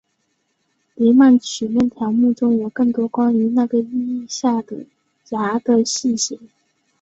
[0.95, 4.77] 黎曼曲面条目中有更多关于那个意义下的
[5.29, 6.39] 芽的细节。